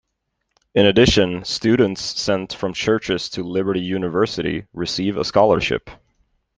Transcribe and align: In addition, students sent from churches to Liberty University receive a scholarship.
In 0.73 0.87
addition, 0.87 1.45
students 1.45 2.01
sent 2.01 2.53
from 2.55 2.73
churches 2.73 3.29
to 3.29 3.43
Liberty 3.43 3.81
University 3.81 4.65
receive 4.73 5.15
a 5.15 5.23
scholarship. 5.23 5.91